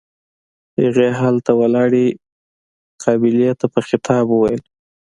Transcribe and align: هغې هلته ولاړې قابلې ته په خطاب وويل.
هغې 0.81 1.07
هلته 1.19 1.51
ولاړې 1.61 2.05
قابلې 3.03 3.49
ته 3.59 3.65
په 3.73 3.79
خطاب 3.87 4.25
وويل. 4.29 4.61